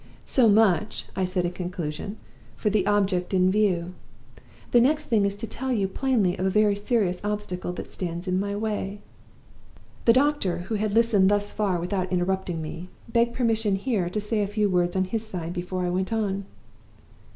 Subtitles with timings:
[0.23, 2.17] 'So much,' I said, in conclusion,
[2.55, 3.93] 'for the object in view.
[4.71, 8.27] The next thing is to tell you plainly of a very serious obstacle that stands
[8.27, 8.99] in my way.'
[10.05, 14.41] "The doctor, who had listened thus far without interrupting me, begged permission here to say
[14.41, 16.45] a few words on his side before I went on.